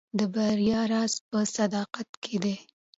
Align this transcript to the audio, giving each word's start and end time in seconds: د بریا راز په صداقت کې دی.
د 0.17 0.19
بریا 0.33 0.81
راز 0.91 1.13
په 1.29 1.39
صداقت 1.55 2.09
کې 2.23 2.35
دی. 2.43 2.55